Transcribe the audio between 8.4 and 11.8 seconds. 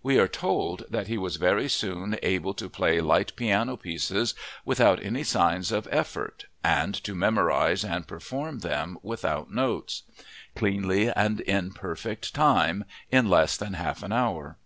them without notes, "cleanly and in